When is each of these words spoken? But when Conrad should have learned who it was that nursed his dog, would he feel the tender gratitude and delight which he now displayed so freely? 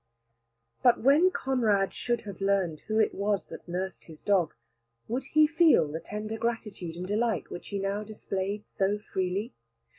But 0.81 1.01
when 1.03 1.29
Conrad 1.29 1.93
should 1.93 2.21
have 2.21 2.41
learned 2.41 2.79
who 2.87 2.97
it 2.99 3.13
was 3.13 3.49
that 3.49 3.67
nursed 3.67 4.05
his 4.05 4.19
dog, 4.19 4.55
would 5.07 5.25
he 5.25 5.45
feel 5.45 5.87
the 5.91 5.99
tender 5.99 6.39
gratitude 6.39 6.95
and 6.95 7.05
delight 7.05 7.51
which 7.51 7.67
he 7.67 7.77
now 7.77 8.03
displayed 8.03 8.67
so 8.67 8.97
freely? 8.97 9.53